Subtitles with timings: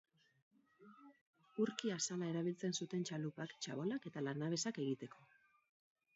[1.65, 5.25] Urki-azala erabiltzen zuten txalupak, txabolak eta lanabesak egiteko.